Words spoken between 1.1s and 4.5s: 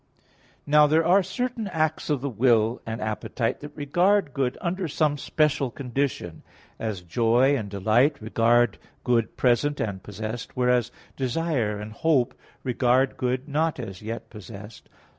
certain acts of the will and appetite that regard